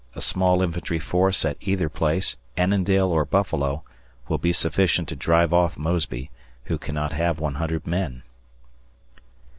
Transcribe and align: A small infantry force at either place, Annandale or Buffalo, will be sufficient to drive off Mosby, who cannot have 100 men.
A 0.15 0.19
small 0.21 0.63
infantry 0.63 0.97
force 0.97 1.45
at 1.45 1.57
either 1.61 1.87
place, 1.87 2.35
Annandale 2.57 3.09
or 3.11 3.23
Buffalo, 3.23 3.83
will 4.27 4.39
be 4.39 4.51
sufficient 4.51 5.07
to 5.09 5.15
drive 5.15 5.53
off 5.53 5.77
Mosby, 5.77 6.31
who 6.63 6.79
cannot 6.79 7.11
have 7.11 7.39
100 7.39 7.85
men. 7.85 8.23